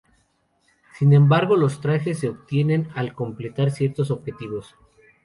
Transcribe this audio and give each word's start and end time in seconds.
Sin 0.97 1.13
embargo, 1.13 1.55
los 1.55 1.79
trajes 1.79 2.17
se 2.17 2.29
obtienen 2.29 2.89
al 2.95 3.13
completar 3.13 3.69
ciertos 3.69 4.09
objetivos. 4.09 4.73